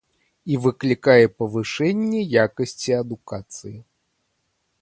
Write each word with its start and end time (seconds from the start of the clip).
І 0.53 0.55
выклікае 0.63 1.25
павышэнне 1.41 2.21
якасці 2.47 2.91
адукацыі. 3.01 3.75